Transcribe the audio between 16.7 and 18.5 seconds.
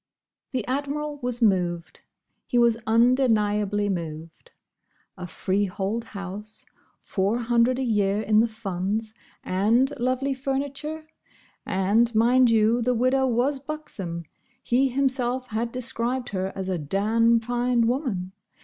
"Dam fine woman."